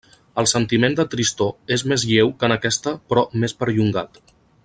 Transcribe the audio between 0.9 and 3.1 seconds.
de tristor és més lleu que en aquesta